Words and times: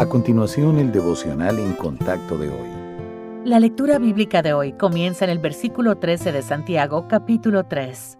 A 0.00 0.08
continuación, 0.08 0.78
el 0.78 0.92
devocional 0.92 1.58
en 1.58 1.74
contacto 1.74 2.38
de 2.38 2.48
hoy. 2.48 2.70
La 3.44 3.60
lectura 3.60 3.98
bíblica 3.98 4.40
de 4.40 4.54
hoy 4.54 4.72
comienza 4.72 5.26
en 5.26 5.30
el 5.30 5.38
versículo 5.38 5.98
13 5.98 6.32
de 6.32 6.40
Santiago, 6.40 7.06
capítulo 7.06 7.64
3. 7.64 8.16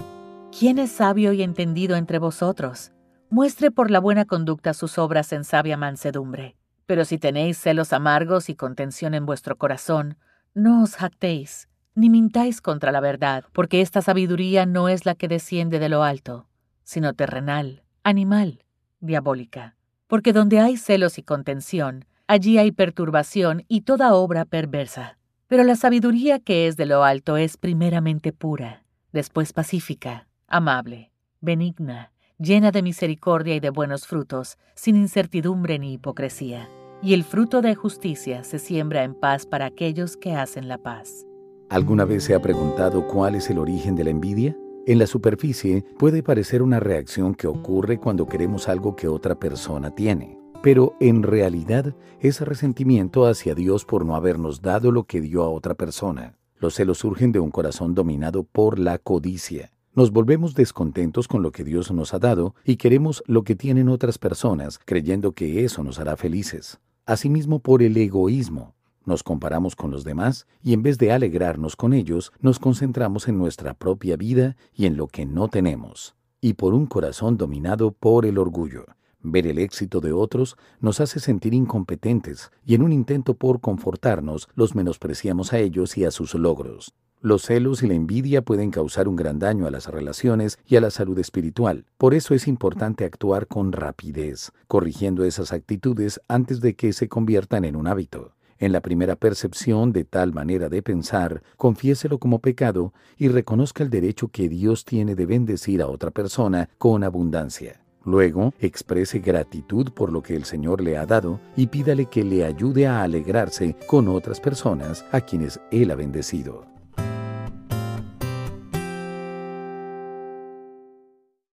¿Quién 0.59 0.79
es 0.79 0.93
sabio 0.93 1.33
y 1.33 1.43
entendido 1.43 1.97
entre 1.97 2.19
vosotros? 2.19 2.93
Muestre 3.31 3.71
por 3.71 3.91
la 3.91 3.99
buena 3.99 4.27
conducta 4.27 4.75
sus 4.75 4.99
obras 4.99 5.33
en 5.33 5.43
sabia 5.43 5.79
mansedumbre. 5.79 6.55
Pero 6.85 7.07
si 7.07 7.17
tenéis 7.17 7.57
celos 7.57 7.95
amargos 7.95 8.51
y 8.51 8.55
contención 8.55 9.15
en 9.15 9.25
vuestro 9.25 9.57
corazón, 9.57 10.19
no 10.53 10.83
os 10.83 10.97
jactéis, 10.97 11.71
ni 11.95 12.11
mintáis 12.11 12.61
contra 12.61 12.93
la 12.93 13.01
verdad, 13.01 13.45
porque 13.55 13.81
esta 13.81 14.03
sabiduría 14.03 14.67
no 14.67 14.91
es 14.91 15.07
la 15.07 15.15
que 15.15 15.29
desciende 15.29 15.79
de 15.79 15.89
lo 15.89 16.03
alto, 16.03 16.47
sino 16.83 17.15
terrenal, 17.15 17.85
animal, 18.05 18.67
diabólica 19.01 19.79
porque 20.11 20.33
donde 20.33 20.59
hay 20.59 20.77
celos 20.77 21.19
y 21.19 21.23
contención, 21.23 22.05
allí 22.27 22.59
hay 22.59 22.73
perturbación 22.73 23.63
y 23.69 23.83
toda 23.83 24.13
obra 24.13 24.45
perversa. 24.45 25.19
Pero 25.47 25.63
la 25.63 25.77
sabiduría 25.77 26.41
que 26.41 26.67
es 26.67 26.77
de 26.77 26.85
lo 26.85 27.05
alto 27.05 27.37
es 27.37 27.57
primeramente 27.57 28.33
pura, 28.33 28.83
después 29.13 29.53
pacífica, 29.53 30.27
amable, 30.49 31.13
benigna, 31.41 32.11
llena 32.39 32.73
de 32.73 32.83
misericordia 32.83 33.55
y 33.55 33.61
de 33.61 33.71
buenos 33.71 34.09
frutos, 34.09 34.59
sin 34.75 34.97
incertidumbre 34.97 35.79
ni 35.79 35.93
hipocresía. 35.93 36.69
Y 37.03 37.15
el 37.15 37.23
fruto 37.23 37.63
de 37.63 37.77
justicia 37.77 38.43
se 38.43 38.59
siembra 38.59 39.05
en 39.05 39.15
paz 39.15 39.47
para 39.47 39.67
aquellos 39.67 40.17
que 40.17 40.35
hacen 40.35 40.67
la 40.67 40.79
paz. 40.79 41.25
¿Alguna 41.69 42.05
vez 42.05 42.25
se 42.25 42.35
ha 42.35 42.43
preguntado 42.43 43.07
cuál 43.07 43.37
es 43.37 43.49
el 43.49 43.59
origen 43.59 43.95
de 43.95 44.03
la 44.03 44.11
envidia? 44.11 44.57
En 44.87 44.99
la 44.99 45.07
superficie 45.07 45.85
puede 45.99 46.23
parecer 46.23 46.63
una 46.63 46.81
reacción 46.81 47.35
que 47.35 47.47
ocurre 47.47 47.99
cuando 47.99 48.27
queremos 48.27 48.67
algo 48.67 48.97
que 48.97 49.09
otra 49.09 49.39
persona 49.39 49.95
tiene, 49.95 50.39
pero 50.63 50.95
en 51.01 51.23
realidad 51.23 51.95
es 52.19 52.41
resentimiento 52.41 53.27
hacia 53.27 53.55
Dios 53.55 53.85
por 53.85 54.07
no 54.07 54.17
habernos 54.17 54.63
dado 54.63 54.91
lo 54.91 55.05
que 55.05 55.21
dio 55.21 55.43
a 55.43 55.51
otra 55.51 55.75
persona. 55.75 56.39
Los 56.57 56.75
celos 56.77 56.99
surgen 56.99 57.31
de 57.31 57.41
un 57.41 57.51
corazón 57.51 57.95
dominado 57.95 58.43
por 58.43 58.79
la 58.79 58.97
codicia. 58.97 59.71
Nos 59.95 60.13
volvemos 60.13 60.55
descontentos 60.55 61.29
con 61.29 61.43
lo 61.43 61.53
que 61.53 61.63
Dios 61.63 61.93
nos 61.93 62.15
ha 62.15 62.19
dado 62.19 62.55
y 62.65 62.77
queremos 62.77 63.23
lo 63.27 63.45
que 63.45 63.57
tienen 63.57 63.91
otras 63.91 64.17
personas, 64.17 64.79
creyendo 64.79 65.33
que 65.33 65.63
eso 65.65 65.83
nos 65.85 65.99
hará 65.99 66.17
felices. 66.17 66.81
Asimismo 67.05 67.59
por 67.59 67.83
el 67.83 67.97
egoísmo. 67.99 68.75
Nos 69.07 69.23
comparamos 69.23 69.77
con 69.77 69.91
los 69.91 70.05
demás 70.05 70.47
y 70.63 70.75
en 70.75 70.83
vez 70.83 70.99
de 70.99 71.11
alegrarnos 71.11 71.75
con 71.75 71.95
ellos, 71.95 72.33
nos 72.41 72.59
concentramos 72.59 73.29
en 73.29 73.39
nuestra 73.39 73.73
propia 73.73 74.17
vida 74.17 74.57
y 74.75 74.87
en 74.87 74.97
lo 74.97 75.07
que 75.07 75.25
no 75.25 75.49
tenemos. 75.49 76.15
Y 76.41 76.55
por 76.55 76.75
un 76.75 76.87
corazón 76.87 77.39
dominado 77.39 77.93
por 77.93 78.27
el 78.27 78.37
orgullo. 78.37 78.85
Ver 79.23 79.47
el 79.47 79.59
éxito 79.59 80.01
de 80.01 80.13
otros 80.13 80.57
nos 80.81 81.01
hace 81.01 81.19
sentir 81.21 81.55
incompetentes 81.55 82.51
y 82.65 82.75
en 82.75 82.83
un 82.83 82.93
intento 82.93 83.35
por 83.35 83.61
confortarnos 83.61 84.49
los 84.55 84.75
menospreciamos 84.75 85.53
a 85.53 85.59
ellos 85.59 85.97
y 85.97 86.05
a 86.05 86.11
sus 86.11 86.35
logros. 86.35 86.93
Los 87.23 87.43
celos 87.43 87.83
y 87.83 87.87
la 87.87 87.95
envidia 87.95 88.43
pueden 88.43 88.71
causar 88.71 89.09
un 89.09 89.17
gran 89.17 89.39
daño 89.39 89.67
a 89.67 89.71
las 89.71 89.89
relaciones 89.89 90.59
y 90.67 90.77
a 90.77 90.81
la 90.81 90.91
salud 90.91 91.19
espiritual. 91.19 91.85
Por 91.99 92.15
eso 92.15 92.35
es 92.35 92.49
importante 92.49 93.05
actuar 93.05 93.47
con 93.47 93.73
rapidez, 93.73 94.53
corrigiendo 94.69 95.25
esas 95.25 95.53
actitudes 95.53 96.21
antes 96.29 96.63
de 96.63 96.75
que 96.75 96.95
se 96.95 97.09
conviertan 97.09 97.67
en 97.67 97.77
un 97.77 97.87
hábito 97.87 98.33
en 98.61 98.73
la 98.73 98.81
primera 98.81 99.17
percepción 99.17 99.93
de 99.93 100.05
tal 100.05 100.33
manera 100.33 100.69
de 100.69 100.83
pensar, 100.83 101.43
confiéselo 101.57 102.19
como 102.19 102.39
pecado 102.39 102.93
y 103.17 103.29
reconozca 103.29 103.83
el 103.83 103.91
derecho 103.91 104.29
que 104.29 104.49
Dios 104.49 104.85
tiene 104.85 105.17
de 105.17 105.27
bendecir 105.27 105.83
a 105.83 105.89
otra 105.89 106.11
persona 106.11 106.69
con 106.79 107.03
abundancia. 107.03 107.81
Luego, 108.05 108.55
exprese 108.61 109.19
gratitud 109.19 109.93
por 109.93 110.13
lo 110.13 110.23
que 110.23 110.35
el 110.35 110.45
Señor 110.45 110.81
le 110.81 110.97
ha 110.97 111.05
dado 111.05 111.41
y 111.57 111.67
pídale 111.67 112.07
que 112.07 112.25
le 112.25 112.45
ayude 112.45 112.87
a 112.87 113.03
alegrarse 113.03 113.77
con 113.87 114.09
otras 114.09 114.41
personas 114.41 115.05
a 115.13 115.21
quienes 115.21 115.61
Él 115.71 115.91
ha 115.91 115.97
bendecido. 115.97 116.70